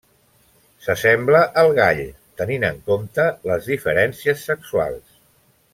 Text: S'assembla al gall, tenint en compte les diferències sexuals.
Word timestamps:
S'assembla 0.85 1.41
al 1.63 1.69
gall, 1.81 2.01
tenint 2.41 2.67
en 2.73 2.81
compte 2.89 3.29
les 3.51 3.69
diferències 3.75 4.49
sexuals. 4.53 5.17